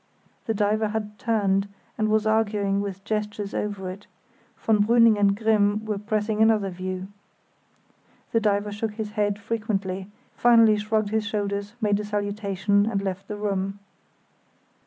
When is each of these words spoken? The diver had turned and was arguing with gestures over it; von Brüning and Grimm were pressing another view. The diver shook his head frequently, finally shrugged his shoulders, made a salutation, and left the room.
The 0.47 0.55
diver 0.55 0.87
had 0.87 1.19
turned 1.19 1.67
and 1.95 2.09
was 2.09 2.25
arguing 2.25 2.81
with 2.81 3.03
gestures 3.05 3.53
over 3.53 3.87
it; 3.91 4.07
von 4.57 4.83
Brüning 4.83 5.19
and 5.19 5.37
Grimm 5.37 5.85
were 5.85 5.99
pressing 5.99 6.41
another 6.41 6.71
view. 6.71 7.07
The 8.31 8.39
diver 8.39 8.71
shook 8.71 8.93
his 8.95 9.11
head 9.11 9.37
frequently, 9.37 10.09
finally 10.35 10.77
shrugged 10.79 11.09
his 11.11 11.27
shoulders, 11.27 11.75
made 11.81 11.99
a 11.99 12.03
salutation, 12.03 12.87
and 12.87 12.99
left 12.99 13.27
the 13.27 13.37
room. 13.37 13.77